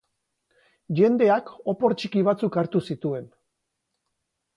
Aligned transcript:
Jendeak 0.99 1.51
opor 1.73 1.95
txiki 2.03 2.23
batzuk 2.29 2.57
hartu 2.63 2.81
zituen. 2.91 3.29